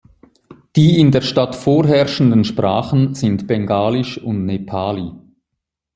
[0.75, 5.11] Die in der Stadt vorherrschenden Sprachen sind Bengalisch und Nepali.